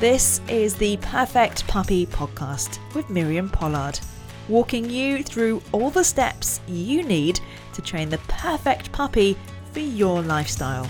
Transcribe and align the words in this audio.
This 0.00 0.40
is 0.48 0.76
the 0.76 0.96
Perfect 0.98 1.66
Puppy 1.66 2.06
Podcast 2.06 2.78
with 2.94 3.10
Miriam 3.10 3.50
Pollard, 3.50 3.98
walking 4.48 4.88
you 4.88 5.24
through 5.24 5.60
all 5.72 5.90
the 5.90 6.04
steps 6.04 6.60
you 6.68 7.02
need 7.02 7.40
to 7.72 7.82
train 7.82 8.08
the 8.08 8.18
perfect 8.28 8.92
puppy 8.92 9.36
for 9.72 9.80
your 9.80 10.22
lifestyle. 10.22 10.88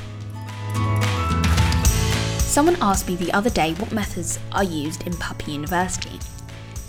Someone 2.41 2.77
asked 2.83 3.09
me 3.09 3.17
the 3.17 3.33
other 3.33 3.49
day 3.49 3.73
what 3.77 3.93
methods 3.93 4.39
are 4.53 4.63
used 4.63 5.07
in 5.07 5.15
Puppy 5.15 5.53
University. 5.53 6.19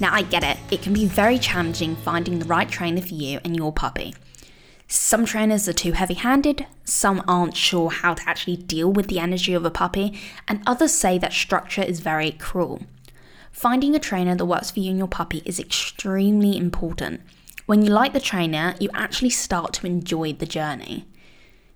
Now, 0.01 0.13
I 0.13 0.23
get 0.23 0.43
it, 0.43 0.57
it 0.71 0.81
can 0.81 0.91
be 0.91 1.05
very 1.05 1.39
challenging 1.39 1.95
finding 1.95 2.37
the 2.37 2.45
right 2.47 2.69
trainer 2.69 3.01
for 3.01 3.13
you 3.13 3.39
and 3.45 3.55
your 3.55 3.71
puppy. 3.71 4.13
Some 4.91 5.23
trainers 5.23 5.69
are 5.69 5.73
too 5.73 5.91
heavy 5.91 6.15
handed, 6.15 6.65
some 6.83 7.23
aren't 7.27 7.55
sure 7.55 7.91
how 7.91 8.15
to 8.15 8.27
actually 8.27 8.55
deal 8.57 8.91
with 8.91 9.07
the 9.07 9.19
energy 9.19 9.53
of 9.53 9.63
a 9.63 9.69
puppy, 9.69 10.19
and 10.47 10.63
others 10.65 10.91
say 10.91 11.19
that 11.19 11.31
structure 11.31 11.83
is 11.83 11.99
very 11.99 12.31
cruel. 12.31 12.81
Finding 13.51 13.93
a 13.93 13.99
trainer 13.99 14.33
that 14.33 14.45
works 14.47 14.71
for 14.71 14.79
you 14.79 14.89
and 14.89 14.97
your 14.97 15.07
puppy 15.07 15.43
is 15.45 15.59
extremely 15.59 16.57
important. 16.57 17.21
When 17.67 17.83
you 17.83 17.91
like 17.91 18.13
the 18.13 18.19
trainer, 18.19 18.73
you 18.79 18.89
actually 18.95 19.29
start 19.29 19.73
to 19.73 19.85
enjoy 19.85 20.33
the 20.33 20.47
journey. 20.47 21.05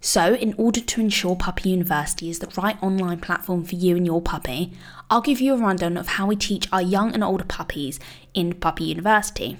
So, 0.01 0.33
in 0.33 0.55
order 0.57 0.81
to 0.81 0.99
ensure 0.99 1.35
Puppy 1.35 1.69
University 1.69 2.31
is 2.31 2.39
the 2.39 2.51
right 2.59 2.81
online 2.81 3.19
platform 3.19 3.63
for 3.63 3.75
you 3.75 3.95
and 3.95 4.07
your 4.07 4.23
puppy, 4.23 4.73
I'll 5.11 5.21
give 5.21 5.39
you 5.39 5.53
a 5.53 5.57
rundown 5.57 5.97
of 5.97 6.07
how 6.07 6.25
we 6.25 6.35
teach 6.35 6.67
our 6.73 6.81
young 6.81 7.13
and 7.13 7.23
older 7.23 7.45
puppies 7.45 7.99
in 8.33 8.55
Puppy 8.55 8.85
University. 8.85 9.59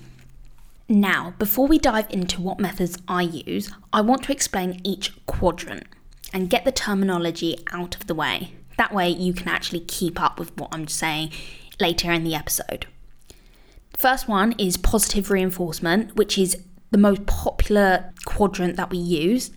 Now, 0.90 1.34
before 1.40 1.68
we 1.68 1.80
dive 1.80 2.08
into 2.10 2.42
what 2.42 2.60
methods 2.60 2.98
I 3.08 3.22
use, 3.22 3.72
I 3.94 4.02
want 4.02 4.23
to 4.23 4.34
explain 4.34 4.82
each 4.84 5.14
quadrant 5.26 5.88
and 6.34 6.50
get 6.50 6.66
the 6.66 6.72
terminology 6.73 7.58
out 7.72 7.95
of 7.95 8.08
the 8.08 8.16
way. 8.16 8.53
That 8.78 8.94
way, 8.94 9.09
you 9.09 9.34
can 9.34 9.48
actually 9.48 9.80
keep 9.81 10.22
up 10.22 10.40
with 10.40 10.56
what 10.58 10.73
I'm 10.73 10.88
saying 10.88 11.31
later 11.80 12.12
in 12.12 12.25
the 12.25 12.36
episode. 12.36 12.88
First 13.95 14.28
one 14.28 14.53
is 14.58 14.75
positive 14.75 15.31
reinforcement, 15.31 16.16
which 16.16 16.38
is 16.38 16.58
the 16.92 16.97
most 16.97 17.25
popular 17.28 18.12
quadrant 18.25 18.75
that 18.75 18.90
we 18.90 18.97
use, 18.97 19.52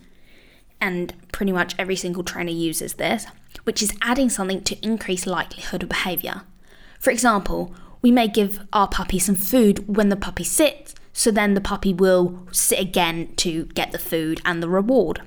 and 0.79 1.13
pretty 1.33 1.51
much 1.51 1.75
every 1.77 1.95
single 1.95 2.23
trainer 2.23 2.51
uses 2.51 2.93
this, 2.93 3.25
which 3.65 3.81
is 3.81 3.93
adding 4.01 4.29
something 4.29 4.63
to 4.63 4.77
increase 4.85 5.25
likelihood 5.25 5.83
of 5.83 5.89
behavior. 5.89 6.43
For 6.99 7.11
example, 7.11 7.75
we 8.01 8.11
may 8.11 8.27
give 8.27 8.65
our 8.71 8.87
puppy 8.87 9.19
some 9.19 9.35
food 9.35 9.93
when 9.93 10.09
the 10.09 10.15
puppy 10.15 10.43
sits 10.43 10.95
so 11.17 11.31
then 11.31 11.55
the 11.55 11.61
puppy 11.61 11.95
will 11.95 12.47
sit 12.51 12.79
again 12.79 13.33
to 13.37 13.65
get 13.73 13.91
the 13.91 13.97
food 13.97 14.39
and 14.45 14.61
the 14.61 14.69
reward. 14.69 15.23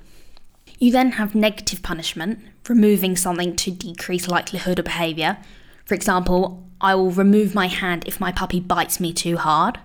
You 0.78 0.92
then 0.92 1.12
have 1.12 1.34
negative 1.34 1.82
punishment, 1.82 2.38
removing 2.68 3.16
something 3.16 3.56
to 3.56 3.72
decrease 3.72 4.28
likelihood 4.28 4.78
of 4.78 4.84
behaviour. 4.84 5.38
For 5.84 5.96
example, 5.96 6.64
I 6.80 6.94
will 6.94 7.10
remove 7.10 7.56
my 7.56 7.66
hand 7.66 8.04
if 8.06 8.20
my 8.20 8.30
puppy 8.30 8.60
bites 8.60 9.00
me 9.00 9.12
too 9.12 9.36
hard. 9.36 9.80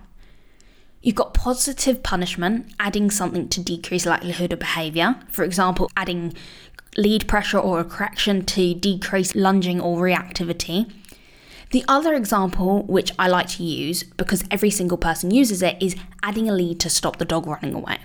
You've 1.02 1.16
got 1.16 1.34
positive 1.34 2.04
punishment, 2.04 2.72
adding 2.78 3.10
something 3.10 3.48
to 3.48 3.60
decrease 3.60 4.06
likelihood 4.06 4.52
of 4.52 4.60
behaviour. 4.60 5.16
For 5.32 5.42
example, 5.42 5.90
adding 5.96 6.34
lead 6.96 7.26
pressure 7.26 7.58
or 7.58 7.80
a 7.80 7.84
correction 7.84 8.44
to 8.44 8.74
decrease 8.74 9.34
lunging 9.34 9.80
or 9.80 10.00
reactivity. 10.00 10.88
The 11.70 11.84
other 11.88 12.14
example, 12.14 12.84
which 12.84 13.12
I 13.18 13.28
like 13.28 13.48
to 13.50 13.64
use 13.64 14.02
because 14.02 14.44
every 14.50 14.70
single 14.70 14.98
person 14.98 15.30
uses 15.30 15.62
it, 15.62 15.76
is 15.80 15.96
adding 16.22 16.48
a 16.48 16.54
lead 16.54 16.78
to 16.80 16.90
stop 16.90 17.16
the 17.16 17.24
dog 17.24 17.46
running 17.46 17.74
away. 17.74 17.98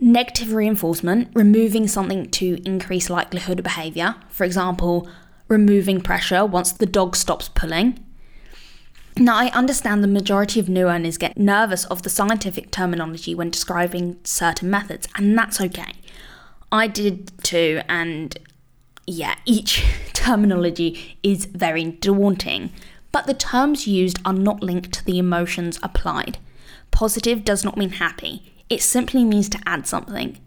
Negative 0.00 0.52
reinforcement, 0.52 1.28
removing 1.34 1.88
something 1.88 2.30
to 2.30 2.60
increase 2.64 3.10
likelihood 3.10 3.58
of 3.58 3.64
behaviour. 3.64 4.14
For 4.28 4.44
example, 4.44 5.08
removing 5.48 6.00
pressure 6.00 6.44
once 6.44 6.72
the 6.72 6.86
dog 6.86 7.16
stops 7.16 7.48
pulling. 7.48 8.04
Now, 9.18 9.36
I 9.36 9.46
understand 9.52 10.04
the 10.04 10.08
majority 10.08 10.60
of 10.60 10.68
new 10.68 10.88
owners 10.88 11.16
get 11.16 11.38
nervous 11.38 11.86
of 11.86 12.02
the 12.02 12.10
scientific 12.10 12.70
terminology 12.70 13.34
when 13.34 13.50
describing 13.50 14.18
certain 14.24 14.68
methods, 14.68 15.08
and 15.16 15.36
that's 15.36 15.60
okay. 15.60 15.92
I 16.70 16.86
did 16.86 17.32
too, 17.42 17.80
and 17.88 18.36
yeah, 19.06 19.36
each 19.44 19.84
terminology 20.12 21.18
is 21.22 21.46
very 21.46 21.84
daunting, 21.84 22.72
but 23.12 23.26
the 23.26 23.34
terms 23.34 23.86
used 23.86 24.18
are 24.24 24.32
not 24.32 24.62
linked 24.62 24.92
to 24.92 25.04
the 25.04 25.18
emotions 25.18 25.78
applied. 25.82 26.38
Positive 26.90 27.44
does 27.44 27.64
not 27.64 27.76
mean 27.76 27.90
happy, 27.90 28.52
it 28.68 28.82
simply 28.82 29.24
means 29.24 29.48
to 29.50 29.60
add 29.66 29.86
something. 29.86 30.38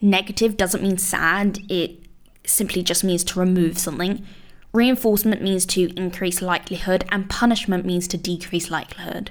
Negative 0.00 0.56
doesn't 0.56 0.82
mean 0.82 0.98
sad, 0.98 1.58
it 1.68 2.00
simply 2.44 2.82
just 2.82 3.04
means 3.04 3.22
to 3.24 3.38
remove 3.38 3.78
something. 3.78 4.26
Reinforcement 4.72 5.42
means 5.42 5.64
to 5.66 5.92
increase 5.96 6.42
likelihood, 6.42 7.04
and 7.10 7.30
punishment 7.30 7.84
means 7.84 8.08
to 8.08 8.16
decrease 8.16 8.70
likelihood. 8.70 9.30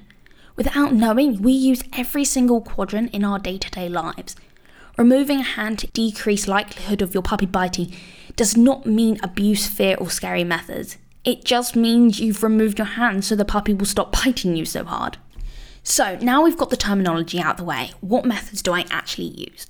Without 0.56 0.94
knowing, 0.94 1.42
we 1.42 1.52
use 1.52 1.84
every 1.98 2.24
single 2.24 2.62
quadrant 2.62 3.14
in 3.14 3.26
our 3.26 3.40
day 3.40 3.58
to 3.58 3.72
day 3.72 3.90
lives. 3.90 4.36
Removing 4.98 5.40
a 5.40 5.44
hand 5.44 5.80
to 5.80 5.88
decrease 5.88 6.48
likelihood 6.48 7.02
of 7.02 7.14
your 7.14 7.24
puppy 7.24 7.46
biting 7.46 7.94
does 8.36 8.58
not 8.58 8.86
mean 8.86 9.20
abuse, 9.24 9.68
fear, 9.68 9.96
or 10.00 10.10
scary 10.10 10.44
methods. 10.44 10.98
It 11.24 11.46
just 11.46 11.76
means 11.76 12.20
you've 12.20 12.44
removed 12.44 12.80
your 12.80 12.88
hand 12.88 13.24
so 13.24 13.36
the 13.36 13.46
puppy 13.46 13.74
will 13.74 13.86
stop 13.86 14.12
biting 14.24 14.56
you 14.56 14.66
so 14.66 14.84
hard. 14.84 15.18
So 15.84 16.18
now 16.22 16.44
we've 16.44 16.58
got 16.58 16.70
the 16.70 16.78
terminology 16.78 17.40
out 17.40 17.52
of 17.52 17.58
the 17.58 17.64
way, 17.64 17.92
what 18.02 18.26
methods 18.26 18.62
do 18.62 18.72
I 18.72 18.86
actually 18.92 19.28
use? 19.28 19.68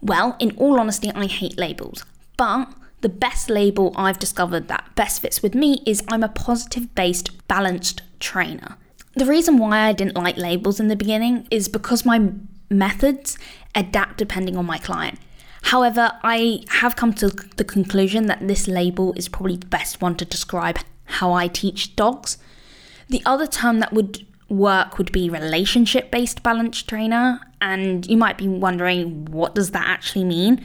Well, 0.00 0.36
in 0.38 0.56
all 0.56 0.80
honesty, 0.80 1.10
I 1.14 1.26
hate 1.26 1.58
labels, 1.58 2.04
but 2.36 2.72
the 3.00 3.08
best 3.08 3.50
label 3.50 3.92
I've 3.96 4.18
discovered 4.18 4.68
that 4.68 4.94
best 4.94 5.20
fits 5.20 5.42
with 5.42 5.54
me 5.54 5.82
is 5.86 6.02
I'm 6.08 6.22
a 6.22 6.28
positive 6.28 6.94
based, 6.94 7.46
balanced 7.48 8.02
trainer. 8.20 8.76
The 9.14 9.26
reason 9.26 9.58
why 9.58 9.80
I 9.80 9.92
didn't 9.92 10.16
like 10.16 10.36
labels 10.36 10.80
in 10.80 10.88
the 10.88 10.96
beginning 10.96 11.46
is 11.50 11.68
because 11.68 12.04
my 12.04 12.32
methods 12.70 13.38
adapt 13.74 14.16
depending 14.16 14.56
on 14.56 14.66
my 14.66 14.78
client. 14.78 15.18
However, 15.64 16.12
I 16.22 16.62
have 16.68 16.94
come 16.94 17.14
to 17.14 17.28
the 17.56 17.64
conclusion 17.64 18.26
that 18.26 18.46
this 18.46 18.68
label 18.68 19.14
is 19.14 19.28
probably 19.28 19.56
the 19.56 19.66
best 19.66 20.02
one 20.02 20.14
to 20.16 20.24
describe 20.24 20.78
how 21.04 21.32
I 21.32 21.48
teach 21.48 21.96
dogs. 21.96 22.36
The 23.08 23.22
other 23.24 23.46
term 23.46 23.80
that 23.80 23.92
would 23.92 24.26
work 24.50 24.98
would 24.98 25.10
be 25.10 25.30
relationship 25.30 26.10
based 26.10 26.42
balance 26.42 26.82
trainer, 26.82 27.40
and 27.62 28.06
you 28.06 28.16
might 28.16 28.36
be 28.36 28.46
wondering 28.46 29.24
what 29.24 29.54
does 29.54 29.70
that 29.70 29.86
actually 29.86 30.24
mean? 30.24 30.62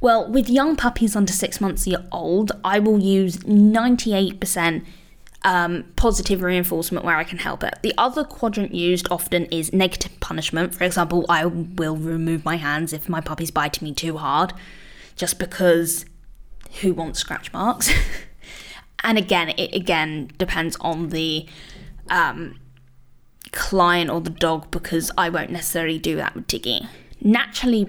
Well, 0.00 0.30
with 0.30 0.48
young 0.48 0.76
puppies 0.76 1.16
under 1.16 1.32
six 1.32 1.60
months 1.60 1.88
old, 2.12 2.52
I 2.64 2.78
will 2.78 3.00
use 3.00 3.38
98% 3.38 4.84
um, 5.42 5.84
positive 5.96 6.42
reinforcement 6.42 7.04
where 7.04 7.16
I 7.16 7.24
can 7.24 7.38
help 7.38 7.62
it. 7.62 7.78
The 7.82 7.94
other 7.96 8.24
quadrant 8.24 8.74
used 8.74 9.06
often 9.10 9.46
is 9.46 9.72
negative 9.72 10.18
punishment. 10.20 10.74
For 10.74 10.84
example, 10.84 11.24
I 11.28 11.46
will 11.46 11.96
remove 11.96 12.44
my 12.44 12.56
hands 12.56 12.92
if 12.92 13.08
my 13.08 13.20
puppy's 13.20 13.50
biting 13.50 13.86
me 13.86 13.94
too 13.94 14.16
hard, 14.16 14.52
just 15.16 15.38
because 15.38 16.04
who 16.80 16.92
wants 16.92 17.20
scratch 17.20 17.52
marks? 17.52 17.90
and 19.04 19.16
again, 19.16 19.50
it 19.50 19.74
again 19.74 20.30
depends 20.38 20.76
on 20.80 21.10
the 21.10 21.46
um, 22.10 22.58
client 23.52 24.10
or 24.10 24.20
the 24.20 24.30
dog 24.30 24.70
because 24.70 25.10
I 25.16 25.28
won't 25.28 25.50
necessarily 25.50 25.98
do 25.98 26.16
that 26.16 26.34
with 26.34 26.48
Tiggy. 26.48 26.86
Naturally, 27.20 27.86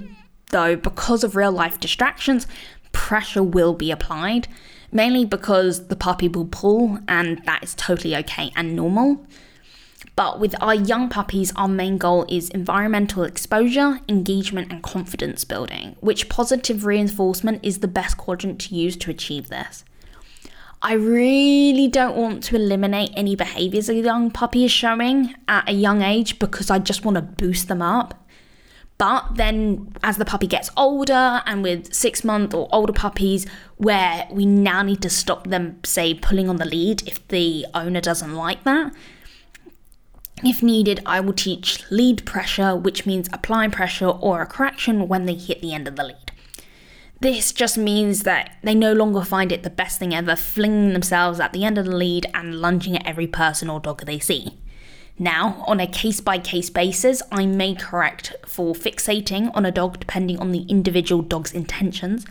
though, 0.51 0.75
because 0.75 1.23
of 1.23 1.35
real 1.35 1.51
life 1.51 1.79
distractions, 1.79 2.47
pressure 2.91 3.43
will 3.43 3.73
be 3.73 3.91
applied 3.91 4.47
mainly 4.91 5.25
because 5.25 5.87
the 5.87 5.95
puppy 5.95 6.27
will 6.27 6.45
pull, 6.45 6.99
and 7.07 7.43
that 7.45 7.63
is 7.63 7.75
totally 7.75 8.15
okay 8.15 8.51
and 8.55 8.75
normal. 8.75 9.25
But 10.15 10.39
with 10.39 10.53
our 10.61 10.75
young 10.75 11.09
puppies, 11.09 11.53
our 11.55 11.67
main 11.67 11.97
goal 11.97 12.25
is 12.27 12.49
environmental 12.49 13.23
exposure, 13.23 14.01
engagement, 14.09 14.71
and 14.71 14.83
confidence 14.83 15.45
building, 15.45 15.95
which 16.01 16.27
positive 16.29 16.85
reinforcement 16.85 17.61
is 17.63 17.79
the 17.79 17.87
best 17.87 18.17
quadrant 18.17 18.59
to 18.61 18.75
use 18.75 18.97
to 18.97 19.11
achieve 19.11 19.47
this. 19.47 19.85
I 20.81 20.93
really 20.93 21.89
don't 21.89 22.15
want 22.15 22.43
to 22.43 22.55
eliminate 22.55 23.11
any 23.15 23.35
behaviors 23.35 23.89
a 23.89 23.95
young 23.95 24.31
puppy 24.31 24.63
is 24.63 24.71
showing 24.71 25.35
at 25.47 25.67
a 25.67 25.73
young 25.73 26.01
age 26.01 26.39
because 26.39 26.69
I 26.69 26.79
just 26.79 27.03
want 27.03 27.15
to 27.15 27.21
boost 27.21 27.67
them 27.67 27.81
up. 27.81 28.28
But 28.99 29.35
then, 29.35 29.95
as 30.03 30.17
the 30.17 30.25
puppy 30.25 30.45
gets 30.45 30.69
older, 30.75 31.41
and 31.45 31.63
with 31.63 31.93
six 31.93 32.25
month 32.25 32.53
or 32.53 32.67
older 32.71 32.91
puppies, 32.91 33.47
where 33.77 34.27
we 34.29 34.45
now 34.45 34.83
need 34.83 35.01
to 35.03 35.09
stop 35.09 35.47
them, 35.47 35.79
say, 35.85 36.13
pulling 36.13 36.49
on 36.49 36.57
the 36.57 36.65
lead 36.65 37.07
if 37.07 37.25
the 37.29 37.65
owner 37.73 38.01
doesn't 38.01 38.35
like 38.35 38.65
that. 38.65 38.93
If 40.43 40.61
needed, 40.61 40.99
I 41.05 41.21
will 41.21 41.33
teach 41.33 41.89
lead 41.89 42.25
pressure, 42.25 42.75
which 42.75 43.05
means 43.05 43.29
applying 43.31 43.71
pressure 43.71 44.09
or 44.09 44.41
a 44.41 44.45
correction 44.45 45.07
when 45.07 45.25
they 45.25 45.33
hit 45.33 45.61
the 45.61 45.73
end 45.73 45.87
of 45.87 45.95
the 45.95 46.03
lead. 46.03 46.31
This 47.21 47.53
just 47.53 47.77
means 47.77 48.23
that 48.23 48.57
they 48.63 48.75
no 48.75 48.91
longer 48.91 49.23
find 49.23 49.53
it 49.53 49.63
the 49.63 49.69
best 49.69 49.99
thing 49.99 50.13
ever, 50.13 50.35
flinging 50.35 50.91
themselves 50.91 51.39
at 51.39 51.53
the 51.53 51.63
end 51.63 51.77
of 51.77 51.85
the 51.85 51.95
lead 51.95 52.25
and 52.33 52.59
lunging 52.61 52.97
at 52.97 53.07
every 53.07 53.27
person 53.27 53.69
or 53.69 53.79
dog 53.79 54.05
they 54.05 54.19
see. 54.19 54.57
Now, 55.21 55.65
on 55.67 55.81
a 55.81 55.85
case 55.85 56.21
by 56.21 56.37
case 56.39 56.69
basis, 56.69 57.21
I 57.29 57.45
may 57.45 57.75
correct 57.75 58.33
for 58.45 58.73
fixating 58.73 59.51
on 59.53 59.65
a 59.65 59.71
dog 59.71 59.99
depending 59.99 60.39
on 60.39 60.53
the 60.53 60.61
individual 60.69 61.21
dog's 61.21 61.51
intentions, 61.51 62.25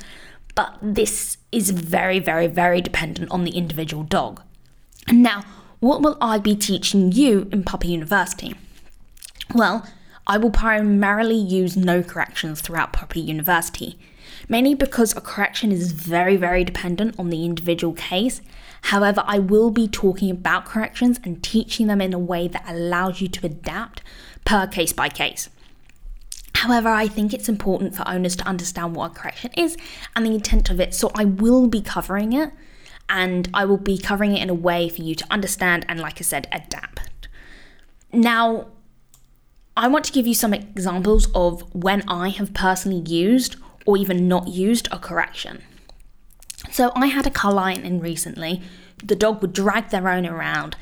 but 0.54 0.74
this 0.80 1.36
is 1.52 1.68
very, 1.68 2.18
very, 2.18 2.46
very 2.46 2.80
dependent 2.80 3.30
on 3.30 3.44
the 3.44 3.50
individual 3.50 4.04
dog. 4.04 4.42
And 5.06 5.22
now, 5.22 5.44
what 5.80 6.00
will 6.00 6.16
I 6.18 6.38
be 6.38 6.56
teaching 6.56 7.12
you 7.12 7.48
in 7.52 7.62
Puppy 7.62 7.88
University? 7.88 8.54
Well, 9.54 9.86
I 10.28 10.36
will 10.36 10.50
primarily 10.50 11.38
use 11.38 11.74
no 11.74 12.02
corrections 12.02 12.60
throughout 12.60 12.92
Puppy 12.92 13.20
University, 13.20 13.98
mainly 14.46 14.74
because 14.74 15.16
a 15.16 15.22
correction 15.22 15.72
is 15.72 15.92
very, 15.92 16.36
very 16.36 16.64
dependent 16.64 17.18
on 17.18 17.30
the 17.30 17.46
individual 17.46 17.94
case. 17.94 18.42
However, 18.82 19.24
I 19.26 19.38
will 19.38 19.70
be 19.70 19.88
talking 19.88 20.30
about 20.30 20.66
corrections 20.66 21.18
and 21.24 21.42
teaching 21.42 21.86
them 21.86 22.02
in 22.02 22.12
a 22.12 22.18
way 22.18 22.46
that 22.46 22.64
allows 22.68 23.22
you 23.22 23.28
to 23.28 23.46
adapt 23.46 24.02
per 24.44 24.66
case 24.66 24.92
by 24.92 25.08
case. 25.08 25.48
However, 26.56 26.88
I 26.90 27.08
think 27.08 27.32
it's 27.32 27.48
important 27.48 27.94
for 27.94 28.06
owners 28.06 28.36
to 28.36 28.46
understand 28.46 28.96
what 28.96 29.12
a 29.12 29.14
correction 29.14 29.50
is 29.56 29.78
and 30.14 30.26
the 30.26 30.34
intent 30.34 30.68
of 30.68 30.78
it, 30.78 30.92
so 30.92 31.10
I 31.14 31.24
will 31.24 31.68
be 31.68 31.80
covering 31.80 32.34
it 32.34 32.52
and 33.08 33.48
I 33.54 33.64
will 33.64 33.78
be 33.78 33.96
covering 33.96 34.36
it 34.36 34.42
in 34.42 34.50
a 34.50 34.54
way 34.54 34.90
for 34.90 35.00
you 35.00 35.14
to 35.14 35.26
understand 35.30 35.86
and, 35.88 35.98
like 35.98 36.18
I 36.18 36.22
said, 36.22 36.48
adapt. 36.52 37.28
Now, 38.12 38.66
I 39.78 39.86
want 39.86 40.04
to 40.06 40.12
give 40.12 40.26
you 40.26 40.34
some 40.34 40.52
examples 40.52 41.28
of 41.36 41.62
when 41.72 42.02
I 42.08 42.30
have 42.30 42.52
personally 42.52 43.08
used 43.08 43.54
or 43.86 43.96
even 43.96 44.26
not 44.26 44.48
used 44.48 44.88
a 44.90 44.98
correction. 44.98 45.62
So, 46.72 46.90
I 46.96 47.06
had 47.06 47.28
a 47.28 47.30
client 47.30 47.84
in 47.84 48.00
recently. 48.00 48.60
The 49.04 49.14
dog 49.14 49.40
would 49.40 49.52
drag 49.52 49.90
their 49.90 50.08
owner 50.08 50.34
around, 50.34 50.74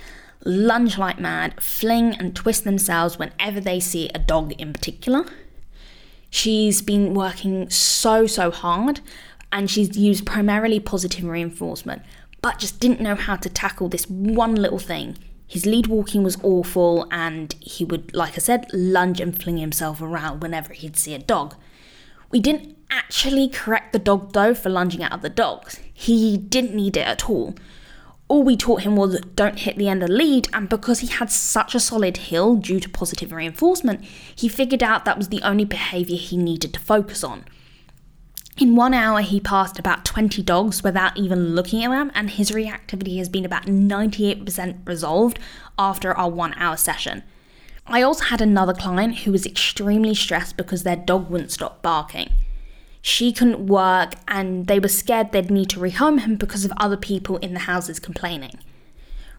lunge 0.46 0.96
like 0.96 1.20
mad, 1.20 1.62
fling 1.62 2.14
and 2.14 2.34
twist 2.34 2.64
themselves 2.64 3.18
whenever 3.18 3.60
they 3.60 3.80
see 3.80 4.08
a 4.14 4.18
dog 4.18 4.52
in 4.52 4.72
particular. 4.72 5.26
She's 6.30 6.80
been 6.80 7.12
working 7.12 7.68
so, 7.68 8.26
so 8.26 8.50
hard 8.50 9.02
and 9.52 9.70
she's 9.70 9.98
used 9.98 10.24
primarily 10.24 10.80
positive 10.80 11.24
reinforcement, 11.24 12.00
but 12.40 12.58
just 12.58 12.80
didn't 12.80 13.02
know 13.02 13.14
how 13.14 13.36
to 13.36 13.50
tackle 13.50 13.90
this 13.90 14.08
one 14.08 14.54
little 14.54 14.78
thing. 14.78 15.18
His 15.46 15.66
lead 15.66 15.86
walking 15.86 16.22
was 16.22 16.38
awful, 16.42 17.06
and 17.10 17.54
he 17.60 17.84
would, 17.84 18.14
like 18.14 18.34
I 18.34 18.38
said, 18.38 18.66
lunge 18.72 19.20
and 19.20 19.40
fling 19.40 19.58
himself 19.58 20.02
around 20.02 20.42
whenever 20.42 20.72
he'd 20.72 20.96
see 20.96 21.14
a 21.14 21.18
dog. 21.18 21.54
We 22.30 22.40
didn't 22.40 22.76
actually 22.90 23.48
correct 23.48 23.92
the 23.92 23.98
dog 23.98 24.32
though 24.32 24.54
for 24.54 24.68
lunging 24.68 25.02
at 25.02 25.12
other 25.12 25.28
dogs. 25.28 25.80
He 25.92 26.36
didn't 26.36 26.74
need 26.74 26.96
it 26.96 27.06
at 27.06 27.28
all 27.30 27.54
all 28.28 28.42
we 28.42 28.56
taught 28.56 28.82
him 28.82 28.96
was 28.96 29.20
don't 29.36 29.60
hit 29.60 29.76
the 29.76 29.88
end 29.88 30.02
of 30.02 30.08
the 30.08 30.14
lead, 30.14 30.48
and 30.52 30.68
because 30.68 31.00
he 31.00 31.06
had 31.06 31.30
such 31.30 31.74
a 31.74 31.80
solid 31.80 32.16
heel 32.16 32.56
due 32.56 32.80
to 32.80 32.88
positive 32.88 33.32
reinforcement, 33.32 34.04
he 34.04 34.48
figured 34.48 34.82
out 34.82 35.04
that 35.04 35.18
was 35.18 35.28
the 35.28 35.42
only 35.42 35.64
behaviour 35.64 36.16
he 36.16 36.36
needed 36.36 36.74
to 36.74 36.80
focus 36.80 37.22
on. 37.22 37.44
In 38.56 38.74
one 38.74 38.94
hour, 38.94 39.20
he 39.20 39.38
passed 39.38 39.78
about 39.78 40.04
20 40.04 40.42
dogs 40.42 40.82
without 40.82 41.16
even 41.16 41.54
looking 41.54 41.84
at 41.84 41.90
them, 41.90 42.10
and 42.14 42.30
his 42.30 42.52
reactivity 42.52 43.18
has 43.18 43.28
been 43.28 43.44
about 43.44 43.66
98% 43.66 44.86
resolved 44.86 45.38
after 45.78 46.16
our 46.16 46.30
one 46.30 46.54
hour 46.54 46.76
session. 46.76 47.22
I 47.86 48.02
also 48.02 48.24
had 48.24 48.40
another 48.40 48.74
client 48.74 49.18
who 49.18 49.32
was 49.32 49.46
extremely 49.46 50.14
stressed 50.14 50.56
because 50.56 50.82
their 50.82 50.96
dog 50.96 51.30
wouldn't 51.30 51.52
stop 51.52 51.82
barking 51.82 52.30
she 53.06 53.32
couldn't 53.32 53.68
work 53.68 54.14
and 54.26 54.66
they 54.66 54.80
were 54.80 54.88
scared 54.88 55.30
they'd 55.30 55.48
need 55.48 55.70
to 55.70 55.78
rehome 55.78 56.18
him 56.18 56.34
because 56.34 56.64
of 56.64 56.72
other 56.76 56.96
people 56.96 57.36
in 57.36 57.54
the 57.54 57.60
houses 57.60 58.00
complaining. 58.00 58.58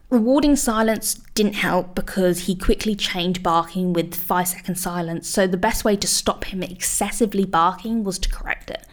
Rewarding 0.10 0.56
silence 0.56 1.16
didn't 1.36 1.56
help 1.56 1.94
because 1.94 2.46
he 2.46 2.56
quickly 2.56 2.96
changed 2.96 3.44
barking 3.44 3.92
with 3.92 4.16
5 4.16 4.48
second 4.48 4.76
silence, 4.76 5.28
so 5.28 5.46
the 5.46 5.58
best 5.58 5.84
way 5.84 5.98
to 5.98 6.08
stop 6.08 6.46
him 6.46 6.64
excessively 6.64 7.44
barking 7.44 8.06
was 8.06 8.18
to 8.20 8.30
correct 8.30 8.70
it. 8.70 8.86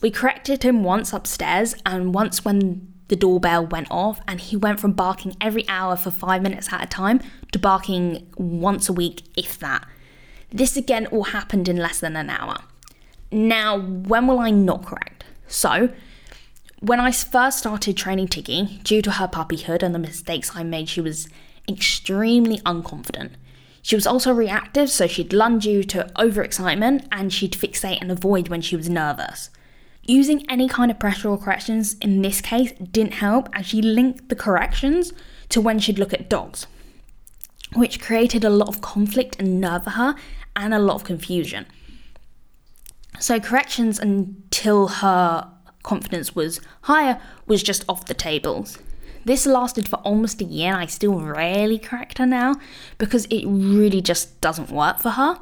We 0.00 0.10
corrected 0.10 0.62
him 0.62 0.82
once 0.82 1.12
upstairs 1.12 1.74
and 1.84 2.14
once 2.14 2.44
when 2.44 2.92
the 3.08 3.16
doorbell 3.16 3.66
went 3.66 3.88
off, 3.90 4.20
and 4.28 4.40
he 4.40 4.56
went 4.56 4.78
from 4.78 4.92
barking 4.92 5.36
every 5.40 5.68
hour 5.68 5.96
for 5.96 6.12
5 6.12 6.42
minutes 6.42 6.72
at 6.72 6.84
a 6.84 6.86
time 6.86 7.20
to 7.50 7.58
barking 7.58 8.32
once 8.36 8.88
a 8.88 8.92
week, 8.92 9.22
if 9.36 9.58
that. 9.58 9.84
This 10.50 10.76
again 10.76 11.06
all 11.06 11.24
happened 11.24 11.68
in 11.68 11.76
less 11.76 11.98
than 11.98 12.14
an 12.14 12.30
hour. 12.30 12.58
Now, 13.32 13.80
when 13.80 14.28
will 14.28 14.38
I 14.38 14.50
not 14.50 14.86
correct? 14.86 15.24
So, 15.48 15.90
when 16.78 17.00
I 17.00 17.10
first 17.10 17.58
started 17.58 17.96
training 17.96 18.28
Tiggy, 18.28 18.80
due 18.84 19.02
to 19.02 19.10
her 19.12 19.26
puppyhood 19.26 19.82
and 19.82 19.92
the 19.92 19.98
mistakes 19.98 20.52
I 20.54 20.62
made, 20.62 20.88
she 20.88 21.00
was 21.00 21.28
extremely 21.68 22.58
unconfident. 22.60 23.32
She 23.82 23.96
was 23.96 24.06
also 24.06 24.32
reactive, 24.32 24.88
so 24.88 25.08
she'd 25.08 25.32
lunge 25.32 25.66
you 25.66 25.82
to 25.84 26.10
overexcitement 26.16 27.06
and 27.10 27.32
she'd 27.32 27.54
fixate 27.54 28.00
and 28.00 28.12
avoid 28.12 28.48
when 28.48 28.60
she 28.60 28.76
was 28.76 28.88
nervous. 28.88 29.50
Using 30.02 30.44
any 30.50 30.68
kind 30.68 30.90
of 30.90 30.98
pressure 30.98 31.28
or 31.28 31.38
corrections 31.38 31.94
in 32.00 32.22
this 32.22 32.40
case 32.40 32.72
didn't 32.72 33.14
help, 33.14 33.48
and 33.52 33.64
she 33.64 33.82
linked 33.82 34.28
the 34.28 34.36
corrections 34.36 35.12
to 35.50 35.60
when 35.60 35.78
she'd 35.78 35.98
look 35.98 36.12
at 36.12 36.28
dogs, 36.28 36.66
which 37.74 38.00
created 38.00 38.44
a 38.44 38.50
lot 38.50 38.68
of 38.68 38.80
conflict 38.80 39.36
and 39.38 39.60
nerve 39.60 39.84
for 39.84 39.90
her 39.90 40.14
and 40.56 40.74
a 40.74 40.78
lot 40.78 40.96
of 40.96 41.04
confusion. 41.04 41.66
So 43.18 43.38
corrections 43.38 43.98
until 43.98 44.88
her 44.88 45.50
confidence 45.82 46.34
was 46.34 46.60
higher 46.82 47.20
was 47.46 47.62
just 47.62 47.84
off 47.88 48.06
the 48.06 48.14
tables. 48.14 48.78
This 49.24 49.46
lasted 49.46 49.88
for 49.88 49.96
almost 49.96 50.40
a 50.40 50.44
year 50.44 50.72
and 50.72 50.82
I 50.82 50.86
still 50.86 51.20
rarely 51.20 51.78
correct 51.78 52.18
her 52.18 52.26
now 52.26 52.56
because 52.96 53.26
it 53.26 53.44
really 53.46 54.00
just 54.00 54.40
doesn't 54.40 54.70
work 54.70 55.00
for 55.00 55.10
her. 55.10 55.38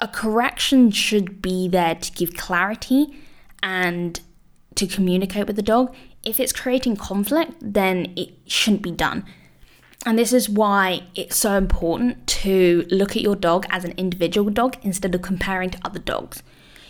A 0.00 0.08
correction 0.08 0.90
should 0.90 1.42
be 1.42 1.68
there 1.68 1.96
to 1.96 2.12
give 2.12 2.36
clarity 2.36 3.18
and 3.62 4.20
to 4.74 4.86
communicate 4.86 5.46
with 5.46 5.56
the 5.56 5.62
dog. 5.62 5.94
If 6.24 6.38
it's 6.38 6.52
creating 6.52 6.96
conflict, 6.96 7.54
then 7.60 8.12
it 8.16 8.34
shouldn't 8.46 8.82
be 8.82 8.90
done. 8.90 9.24
And 10.06 10.18
this 10.18 10.32
is 10.32 10.48
why 10.48 11.02
it's 11.14 11.36
so 11.36 11.56
important 11.56 12.26
to 12.26 12.86
look 12.90 13.16
at 13.16 13.22
your 13.22 13.36
dog 13.36 13.66
as 13.68 13.84
an 13.84 13.92
individual 13.98 14.50
dog 14.50 14.76
instead 14.82 15.14
of 15.14 15.22
comparing 15.22 15.70
to 15.70 15.78
other 15.84 15.98
dogs. 15.98 16.42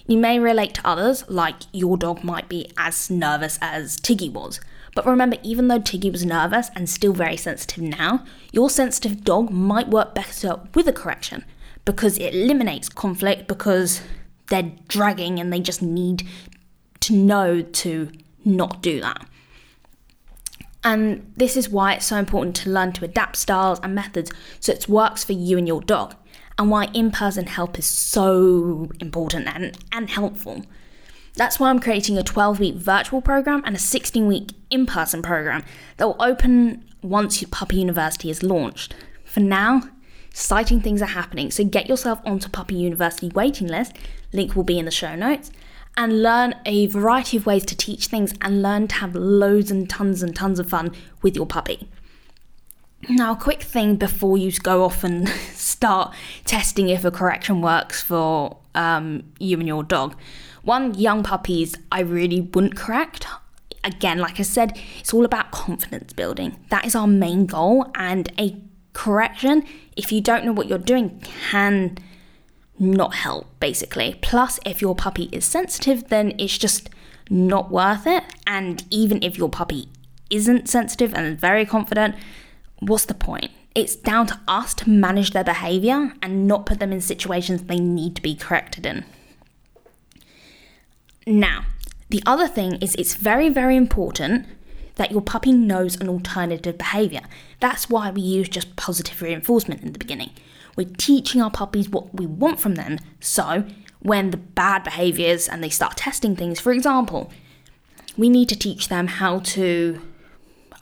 You 0.06 0.16
may 0.16 0.38
relate 0.38 0.74
to 0.74 0.86
others, 0.86 1.24
like 1.28 1.56
your 1.72 1.96
dog 1.96 2.22
might 2.22 2.48
be 2.48 2.70
as 2.76 3.10
nervous 3.10 3.58
as 3.60 3.96
Tiggy 3.96 4.28
was. 4.28 4.60
But 4.94 5.06
remember, 5.06 5.36
even 5.42 5.68
though 5.68 5.80
Tiggy 5.80 6.10
was 6.10 6.24
nervous 6.24 6.68
and 6.74 6.88
still 6.88 7.12
very 7.12 7.36
sensitive 7.36 7.82
now, 7.82 8.24
your 8.52 8.70
sensitive 8.70 9.24
dog 9.24 9.50
might 9.50 9.88
work 9.88 10.14
better 10.14 10.60
with 10.74 10.88
a 10.88 10.92
correction 10.92 11.44
because 11.84 12.18
it 12.18 12.34
eliminates 12.34 12.88
conflict 12.88 13.46
because 13.46 14.02
they're 14.48 14.72
dragging 14.88 15.38
and 15.38 15.52
they 15.52 15.60
just 15.60 15.80
need 15.80 16.26
know 17.10 17.62
to 17.62 18.10
not 18.44 18.82
do 18.82 19.00
that. 19.00 19.26
And 20.82 21.32
this 21.36 21.56
is 21.56 21.68
why 21.68 21.94
it's 21.94 22.06
so 22.06 22.16
important 22.16 22.56
to 22.56 22.70
learn 22.70 22.92
to 22.92 23.04
adapt 23.04 23.36
styles 23.36 23.80
and 23.82 23.94
methods 23.94 24.32
so 24.60 24.72
it 24.72 24.88
works 24.88 25.22
for 25.22 25.32
you 25.32 25.58
and 25.58 25.68
your 25.68 25.82
dog 25.82 26.14
and 26.58 26.70
why 26.70 26.86
in 26.94 27.10
person 27.10 27.46
help 27.46 27.78
is 27.78 27.86
so 27.86 28.90
important 29.00 29.46
and, 29.48 29.76
and 29.92 30.10
helpful. 30.10 30.62
That's 31.34 31.60
why 31.60 31.70
I'm 31.70 31.80
creating 31.80 32.18
a 32.18 32.22
12 32.22 32.60
week 32.60 32.74
virtual 32.74 33.20
program 33.22 33.62
and 33.64 33.76
a 33.76 33.78
16 33.78 34.26
week 34.26 34.52
in 34.70 34.86
person 34.86 35.22
program 35.22 35.64
that 35.96 36.06
will 36.06 36.22
open 36.22 36.84
once 37.02 37.42
Puppy 37.50 37.76
University 37.76 38.30
is 38.30 38.42
launched. 38.42 38.94
For 39.24 39.40
now, 39.40 39.82
exciting 40.30 40.80
things 40.80 41.00
are 41.00 41.06
happening, 41.06 41.50
so 41.50 41.64
get 41.64 41.88
yourself 41.88 42.20
onto 42.24 42.48
Puppy 42.48 42.74
University 42.74 43.28
waiting 43.28 43.68
list, 43.68 43.96
link 44.32 44.54
will 44.54 44.64
be 44.64 44.78
in 44.78 44.84
the 44.84 44.90
show 44.90 45.14
notes, 45.14 45.50
and 46.00 46.22
learn 46.22 46.54
a 46.64 46.86
variety 46.86 47.36
of 47.36 47.44
ways 47.44 47.62
to 47.66 47.76
teach 47.76 48.06
things 48.06 48.32
and 48.40 48.62
learn 48.62 48.88
to 48.88 48.94
have 48.94 49.14
loads 49.14 49.70
and 49.70 49.90
tons 49.90 50.22
and 50.22 50.34
tons 50.34 50.58
of 50.58 50.66
fun 50.66 50.90
with 51.20 51.36
your 51.36 51.44
puppy. 51.44 51.86
Now, 53.10 53.32
a 53.32 53.36
quick 53.36 53.62
thing 53.62 53.96
before 53.96 54.38
you 54.38 54.50
go 54.50 54.82
off 54.82 55.04
and 55.04 55.28
start 55.52 56.14
testing 56.46 56.88
if 56.88 57.04
a 57.04 57.10
correction 57.10 57.60
works 57.60 58.02
for 58.02 58.56
um, 58.74 59.24
you 59.38 59.58
and 59.58 59.68
your 59.68 59.82
dog. 59.82 60.16
One, 60.62 60.94
young 60.94 61.22
puppies, 61.22 61.76
I 61.92 62.00
really 62.00 62.40
wouldn't 62.40 62.76
correct. 62.76 63.26
Again, 63.84 64.20
like 64.20 64.40
I 64.40 64.42
said, 64.42 64.78
it's 65.00 65.12
all 65.12 65.26
about 65.26 65.50
confidence 65.50 66.14
building. 66.14 66.56
That 66.70 66.86
is 66.86 66.94
our 66.94 67.06
main 67.06 67.44
goal, 67.44 67.90
and 67.94 68.32
a 68.38 68.56
correction, 68.94 69.64
if 69.96 70.12
you 70.12 70.22
don't 70.22 70.46
know 70.46 70.52
what 70.52 70.66
you're 70.66 70.78
doing, 70.78 71.20
can 71.50 71.98
not 72.80 73.14
help, 73.14 73.46
basically. 73.60 74.18
Plus, 74.22 74.58
if 74.64 74.80
your 74.80 74.94
puppy 74.94 75.28
is 75.32 75.44
sensitive, 75.44 76.08
then 76.08 76.32
it's 76.38 76.58
just 76.58 76.88
not 77.28 77.70
worth 77.70 78.06
it. 78.06 78.24
And 78.46 78.84
even 78.90 79.22
if 79.22 79.36
your 79.36 79.50
puppy 79.50 79.88
isn't 80.30 80.68
sensitive 80.68 81.14
and 81.14 81.38
very 81.38 81.66
confident, 81.66 82.16
what's 82.80 83.04
the 83.04 83.14
point? 83.14 83.50
It's 83.74 83.94
down 83.94 84.26
to 84.28 84.40
us 84.48 84.74
to 84.74 84.90
manage 84.90 85.30
their 85.30 85.44
behaviour 85.44 86.12
and 86.22 86.48
not 86.48 86.66
put 86.66 86.80
them 86.80 86.92
in 86.92 87.00
situations 87.00 87.62
they 87.62 87.78
need 87.78 88.16
to 88.16 88.22
be 88.22 88.34
corrected 88.34 88.86
in. 88.86 89.04
Now, 91.26 91.66
the 92.08 92.22
other 92.26 92.48
thing 92.48 92.76
is 92.76 92.94
it's 92.96 93.14
very, 93.14 93.48
very 93.48 93.76
important 93.76 94.46
that 94.96 95.12
your 95.12 95.20
puppy 95.20 95.52
knows 95.52 96.00
an 96.00 96.08
alternative 96.08 96.76
behaviour. 96.76 97.22
That's 97.60 97.88
why 97.88 98.10
we 98.10 98.22
use 98.22 98.48
just 98.48 98.74
positive 98.74 99.22
reinforcement 99.22 99.82
in 99.82 99.92
the 99.92 99.98
beginning. 99.98 100.30
We're 100.76 100.88
teaching 100.96 101.40
our 101.40 101.50
puppies 101.50 101.88
what 101.88 102.14
we 102.14 102.26
want 102.26 102.60
from 102.60 102.76
them, 102.76 102.98
so 103.20 103.64
when 104.00 104.30
the 104.30 104.36
bad 104.36 104.82
behaviors 104.84 105.48
and 105.48 105.62
they 105.62 105.68
start 105.68 105.96
testing 105.96 106.34
things. 106.34 106.58
For 106.58 106.72
example, 106.72 107.30
we 108.16 108.28
need 108.28 108.48
to 108.48 108.56
teach 108.56 108.88
them 108.88 109.06
how 109.06 109.40
to 109.40 110.00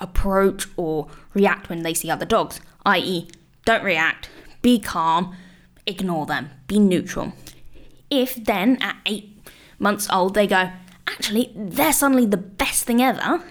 approach 0.00 0.66
or 0.76 1.08
react 1.34 1.68
when 1.68 1.82
they 1.82 1.94
see 1.94 2.10
other 2.10 2.26
dogs, 2.26 2.60
i.e., 2.86 3.28
don't 3.64 3.84
react, 3.84 4.30
be 4.62 4.78
calm, 4.78 5.36
ignore 5.86 6.26
them, 6.26 6.50
be 6.66 6.78
neutral. 6.78 7.32
If 8.10 8.34
then 8.44 8.78
at 8.80 8.96
eight 9.06 9.36
months 9.78 10.08
old 10.10 10.34
they 10.34 10.46
go, 10.46 10.70
actually, 11.06 11.52
they're 11.54 11.92
suddenly 11.92 12.26
the 12.26 12.36
best 12.36 12.84
thing 12.84 13.02
ever, 13.02 13.42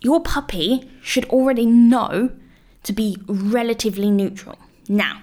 your 0.00 0.20
puppy 0.20 0.90
should 1.02 1.24
already 1.26 1.66
know 1.66 2.30
to 2.84 2.92
be 2.92 3.18
relatively 3.26 4.10
neutral. 4.10 4.56
Now, 4.88 5.22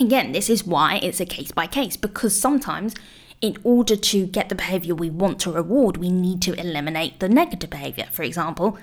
again, 0.00 0.32
this 0.32 0.50
is 0.50 0.64
why 0.64 1.00
it's 1.02 1.20
a 1.20 1.26
case 1.26 1.52
by 1.52 1.66
case 1.66 1.96
because 1.96 2.38
sometimes, 2.38 2.94
in 3.40 3.56
order 3.64 3.96
to 3.96 4.26
get 4.26 4.48
the 4.48 4.54
behavior 4.54 4.94
we 4.94 5.10
want 5.10 5.40
to 5.40 5.52
reward, 5.52 5.96
we 5.96 6.10
need 6.10 6.40
to 6.42 6.54
eliminate 6.54 7.20
the 7.20 7.28
negative 7.28 7.70
behavior. 7.70 8.06
For 8.10 8.22
example, 8.22 8.78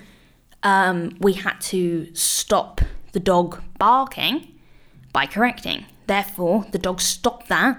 um, 0.62 1.16
we 1.20 1.34
had 1.34 1.60
to 1.62 2.14
stop 2.14 2.80
the 3.12 3.20
dog 3.20 3.62
barking 3.78 4.48
by 5.12 5.26
correcting. 5.26 5.86
Therefore, 6.06 6.66
the 6.72 6.78
dog 6.78 7.00
stopped 7.00 7.48
that 7.48 7.78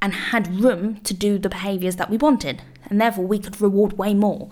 and 0.00 0.12
had 0.12 0.60
room 0.60 0.96
to 1.00 1.14
do 1.14 1.38
the 1.38 1.48
behaviors 1.48 1.96
that 1.96 2.10
we 2.10 2.16
wanted, 2.16 2.62
and 2.90 3.00
therefore 3.00 3.26
we 3.26 3.38
could 3.38 3.60
reward 3.60 3.94
way 3.94 4.14
more. 4.14 4.50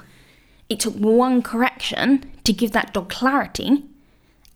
It 0.68 0.78
took 0.78 0.94
one 0.94 1.42
correction 1.42 2.30
to 2.44 2.52
give 2.52 2.70
that 2.72 2.94
dog 2.94 3.08
clarity, 3.08 3.84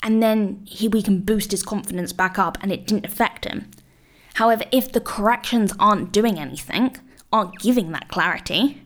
and 0.05 0.23
then 0.23 0.63
he, 0.67 0.87
we 0.87 1.03
can 1.03 1.21
boost 1.21 1.51
his 1.51 1.63
confidence 1.65 2.13
back 2.13 2.39
up, 2.39 2.59
and 2.61 2.71
it 2.71 2.87
didn't 2.87 3.07
affect 3.07 3.47
him. 3.47 3.71
However, 4.35 4.65
if 4.71 4.93
the 4.93 5.01
corrections 5.01 5.73
aren't 5.81 6.13
doing 6.13 6.39
anything, 6.39 6.97
aren't 7.33 7.59
giving 7.59 7.91
that 7.93 8.09
clarity, 8.09 8.83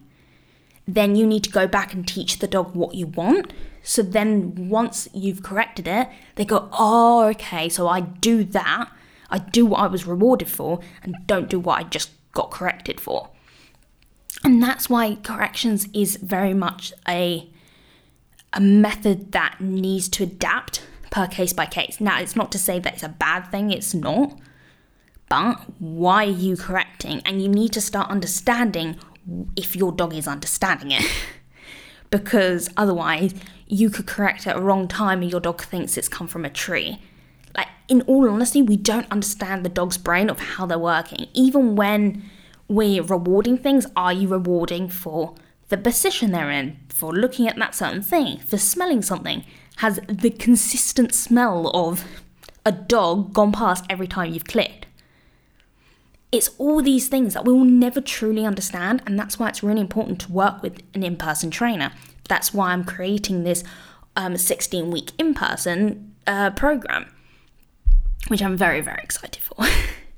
then 0.87 1.16
you 1.16 1.26
need 1.26 1.44
to 1.44 1.50
go 1.50 1.66
back 1.66 1.92
and 1.92 2.06
teach 2.06 2.38
the 2.38 2.46
dog 2.46 2.75
what 2.75 2.94
you 2.94 3.06
want. 3.06 3.52
So 3.82 4.02
then 4.02 4.68
once 4.68 5.08
you've 5.12 5.42
corrected 5.42 5.87
it, 5.87 6.08
they 6.37 6.44
go, 6.44 6.68
oh, 6.72 7.25
okay, 7.28 7.68
so 7.68 7.88
I 7.88 8.00
do 8.00 8.44
that. 8.44 8.90
I 9.30 9.38
do 9.38 9.66
what 9.66 9.80
I 9.80 9.87
was 9.87 10.06
rewarded 10.06 10.48
for 10.48 10.80
and 11.02 11.14
don't 11.26 11.50
do 11.50 11.60
what 11.60 11.78
I 11.78 11.82
just 11.82 12.10
got 12.32 12.50
corrected 12.50 13.00
for. 13.00 13.28
And 14.44 14.62
that's 14.62 14.88
why 14.88 15.16
corrections 15.16 15.88
is 15.92 16.16
very 16.16 16.54
much 16.54 16.92
a 17.06 17.50
a 18.54 18.60
method 18.60 19.32
that 19.32 19.60
needs 19.60 20.08
to 20.08 20.22
adapt 20.22 20.82
per 21.10 21.26
case 21.26 21.52
by 21.52 21.66
case. 21.66 22.00
Now, 22.00 22.20
it's 22.20 22.36
not 22.36 22.52
to 22.52 22.58
say 22.58 22.78
that 22.78 22.94
it's 22.94 23.02
a 23.02 23.08
bad 23.08 23.50
thing, 23.50 23.70
it's 23.70 23.94
not. 23.94 24.38
But 25.28 25.60
why 25.78 26.24
are 26.24 26.30
you 26.30 26.56
correcting? 26.56 27.20
And 27.24 27.42
you 27.42 27.48
need 27.48 27.72
to 27.72 27.80
start 27.80 28.10
understanding 28.10 28.96
if 29.56 29.76
your 29.76 29.92
dog 29.92 30.14
is 30.14 30.26
understanding 30.26 30.90
it. 30.92 31.04
because 32.10 32.70
otherwise, 32.76 33.34
you 33.66 33.90
could 33.90 34.06
correct 34.06 34.46
at 34.46 34.56
a 34.56 34.60
wrong 34.60 34.88
time 34.88 35.20
and 35.22 35.30
your 35.30 35.40
dog 35.40 35.60
thinks 35.62 35.96
it's 35.96 36.08
come 36.08 36.26
from 36.26 36.44
a 36.44 36.50
tree. 36.50 36.98
Like, 37.56 37.68
in 37.88 38.02
all 38.02 38.28
honesty, 38.28 38.62
we 38.62 38.76
don't 38.76 39.10
understand 39.10 39.64
the 39.64 39.70
dog's 39.70 39.98
brain 39.98 40.30
of 40.30 40.38
how 40.38 40.66
they're 40.66 40.78
working. 40.78 41.26
Even 41.34 41.76
when 41.76 42.22
we're 42.68 43.02
rewarding 43.02 43.58
things, 43.58 43.86
are 43.96 44.12
you 44.12 44.28
rewarding 44.28 44.88
for 44.88 45.34
the 45.68 45.76
position 45.76 46.32
they're 46.32 46.50
in, 46.50 46.78
for 46.88 47.12
looking 47.12 47.46
at 47.46 47.56
that 47.56 47.75
certain 47.75 48.02
thing, 48.02 48.38
for 48.38 48.58
smelling 48.58 49.02
something? 49.02 49.44
Has 49.76 50.00
the 50.08 50.30
consistent 50.30 51.14
smell 51.14 51.70
of 51.75 52.04
a 52.66 52.72
dog 52.72 53.32
gone 53.32 53.52
past 53.52 53.84
every 53.88 54.08
time 54.08 54.32
you've 54.32 54.46
clicked? 54.46 54.87
It's 56.30 56.50
all 56.58 56.82
these 56.82 57.08
things 57.08 57.34
that 57.34 57.44
we 57.44 57.52
will 57.52 57.64
never 57.64 58.00
truly 58.00 58.44
understand, 58.44 59.02
and 59.06 59.18
that's 59.18 59.38
why 59.38 59.48
it's 59.48 59.62
really 59.62 59.80
important 59.80 60.20
to 60.22 60.32
work 60.32 60.62
with 60.62 60.82
an 60.94 61.02
in 61.02 61.16
person 61.16 61.50
trainer. 61.50 61.92
That's 62.28 62.52
why 62.52 62.72
I'm 62.72 62.84
creating 62.84 63.44
this 63.44 63.64
um, 64.16 64.37
16 64.37 64.90
week 64.90 65.12
in 65.18 65.32
person 65.32 66.14
uh, 66.26 66.50
program, 66.50 67.10
which 68.26 68.42
I'm 68.42 68.56
very, 68.56 68.80
very 68.80 69.02
excited 69.02 69.42
for. 69.42 69.64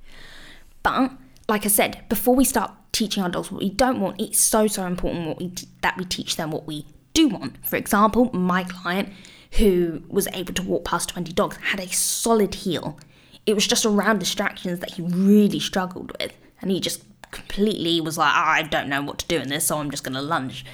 but, 0.83 1.13
like 1.49 1.65
I 1.65 1.69
said, 1.69 2.05
before 2.09 2.35
we 2.35 2.45
start 2.45 2.73
teaching 2.93 3.23
our 3.23 3.29
dogs 3.29 3.51
what 3.51 3.61
we 3.61 3.71
don't 3.71 4.01
want, 4.01 4.21
it's 4.21 4.39
so, 4.39 4.67
so 4.67 4.87
important 4.87 5.27
what 5.27 5.39
we 5.39 5.53
that 5.83 5.97
we 5.97 6.05
teach 6.05 6.37
them 6.37 6.51
what 6.51 6.67
we 6.67 6.87
do 7.15 7.29
want. 7.29 7.65
For 7.67 7.77
example, 7.77 8.31
my 8.33 8.65
client 8.65 9.11
who 9.53 10.03
was 10.09 10.29
able 10.33 10.55
to 10.55 10.63
walk 10.63 10.85
past 10.85 11.09
20 11.09 11.33
dogs 11.33 11.57
had 11.57 11.81
a 11.81 11.89
solid 11.89 12.55
heel 12.55 12.99
it 13.47 13.55
was 13.55 13.67
just 13.67 13.87
around 13.87 14.19
distractions 14.19 14.81
that 14.81 14.93
he 14.93 15.03
really 15.03 15.61
struggled 15.61 16.13
with. 16.21 16.33
And 16.61 16.71
he 16.71 16.81
just 16.81 17.03
completely 17.31 18.01
was 18.01 18.19
like, 18.19 18.33
oh, 18.33 18.49
I 18.49 18.63
don't 18.63 18.89
know 18.89 19.03
what 19.03 19.19
to 19.19 19.27
do 19.27 19.39
in 19.39 19.49
this, 19.49 19.67
so 19.67 19.79
I'm 19.79 19.91
just 19.91 20.05
going 20.05 20.15
to 20.15 20.23
lunge. 20.23 20.65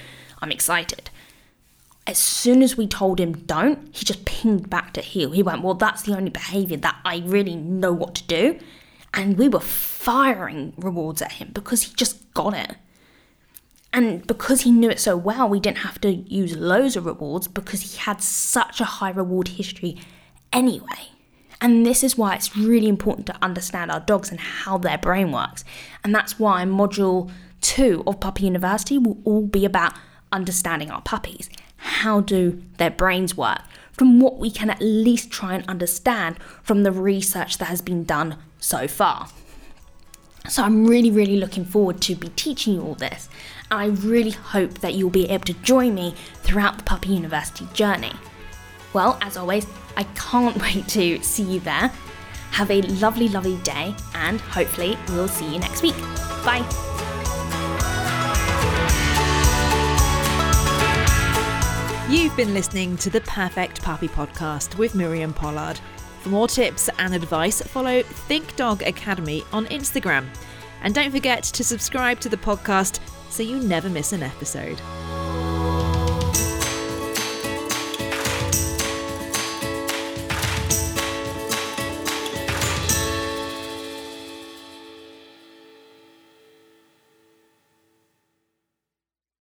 I'm 0.41 0.51
excited. 0.51 1.09
As 2.05 2.17
soon 2.17 2.61
as 2.61 2.77
we 2.77 2.87
told 2.87 3.19
him 3.19 3.33
don't, 3.33 3.95
he 3.95 4.05
just 4.05 4.25
pinged 4.25 4.69
back 4.69 4.93
to 4.93 5.01
heel. 5.01 5.31
He 5.31 5.43
went, 5.43 5.61
Well, 5.61 5.73
that's 5.73 6.03
the 6.03 6.15
only 6.15 6.29
behavior 6.29 6.77
that 6.77 6.97
I 7.03 7.21
really 7.25 7.55
know 7.55 7.91
what 7.91 8.15
to 8.15 8.23
do. 8.23 8.59
And 9.17 9.37
we 9.37 9.49
were 9.49 9.59
firing 9.59 10.73
rewards 10.77 11.23
at 11.23 11.33
him 11.33 11.49
because 11.53 11.81
he 11.81 11.93
just 11.95 12.31
got 12.35 12.53
it. 12.53 12.75
And 13.91 14.25
because 14.27 14.61
he 14.61 14.71
knew 14.71 14.91
it 14.91 14.99
so 14.99 15.17
well, 15.17 15.49
we 15.49 15.59
didn't 15.59 15.79
have 15.79 15.99
to 16.01 16.11
use 16.11 16.55
loads 16.55 16.95
of 16.95 17.07
rewards 17.07 17.47
because 17.47 17.81
he 17.81 17.97
had 17.97 18.21
such 18.21 18.79
a 18.79 18.85
high 18.85 19.09
reward 19.09 19.47
history 19.47 19.97
anyway. 20.53 21.09
And 21.59 21.83
this 21.83 22.03
is 22.03 22.15
why 22.15 22.35
it's 22.35 22.55
really 22.55 22.87
important 22.87 23.25
to 23.27 23.43
understand 23.43 23.89
our 23.89 23.99
dogs 23.99 24.29
and 24.29 24.39
how 24.39 24.77
their 24.77 24.99
brain 24.99 25.31
works. 25.31 25.65
And 26.03 26.13
that's 26.13 26.37
why 26.37 26.63
module 26.65 27.31
two 27.59 28.03
of 28.05 28.19
Puppy 28.19 28.45
University 28.45 28.99
will 28.99 29.17
all 29.23 29.47
be 29.47 29.65
about 29.65 29.93
understanding 30.31 30.91
our 30.91 31.01
puppies. 31.01 31.49
How 31.77 32.21
do 32.21 32.61
their 32.77 32.91
brains 32.91 33.35
work? 33.35 33.61
From 33.97 34.19
what 34.19 34.37
we 34.37 34.51
can 34.51 34.69
at 34.69 34.81
least 34.81 35.31
try 35.31 35.55
and 35.55 35.67
understand 35.67 36.37
from 36.63 36.83
the 36.83 36.91
research 36.91 37.57
that 37.57 37.65
has 37.65 37.81
been 37.81 38.03
done 38.03 38.37
so 38.59 38.87
far. 38.87 39.29
So 40.47 40.63
I'm 40.63 40.85
really, 40.87 41.11
really 41.11 41.37
looking 41.37 41.65
forward 41.65 41.99
to 42.01 42.15
be 42.15 42.29
teaching 42.29 42.75
you 42.75 42.81
all 42.81 42.95
this. 42.95 43.27
And 43.69 43.79
I 43.79 43.85
really 44.07 44.31
hope 44.31 44.79
that 44.79 44.93
you'll 44.93 45.09
be 45.09 45.29
able 45.29 45.45
to 45.45 45.53
join 45.55 45.93
me 45.93 46.15
throughout 46.43 46.77
the 46.77 46.83
Puppy 46.83 47.09
University 47.09 47.67
journey. 47.73 48.13
Well, 48.93 49.17
as 49.21 49.35
always, 49.35 49.67
I 49.95 50.03
can't 50.15 50.55
wait 50.61 50.87
to 50.89 51.21
see 51.21 51.43
you 51.43 51.59
there. 51.59 51.91
Have 52.51 52.71
a 52.71 52.81
lovely, 52.83 53.27
lovely 53.27 53.57
day, 53.57 53.93
and 54.15 54.39
hopefully, 54.39 54.97
we'll 55.09 55.27
see 55.27 55.51
you 55.53 55.59
next 55.59 55.83
week. 55.83 55.99
Bye. 56.45 56.96
You've 62.09 62.37
been 62.37 62.53
listening 62.53 62.95
to 62.97 63.09
the 63.09 63.19
Perfect 63.19 63.81
Puppy 63.81 64.07
Podcast 64.07 64.77
with 64.77 64.95
Miriam 64.95 65.33
Pollard. 65.33 65.77
For 66.21 66.29
more 66.29 66.47
tips 66.47 66.89
and 66.99 67.13
advice, 67.13 67.61
follow 67.61 68.01
Think 68.01 68.55
Dog 68.55 68.81
Academy 68.83 69.43
on 69.51 69.65
Instagram. 69.65 70.25
And 70.83 70.95
don't 70.95 71.11
forget 71.11 71.43
to 71.43 71.65
subscribe 71.65 72.21
to 72.21 72.29
the 72.29 72.37
podcast 72.37 73.01
so 73.29 73.43
you 73.43 73.57
never 73.57 73.89
miss 73.89 74.13
an 74.13 74.23
episode. 74.23 74.79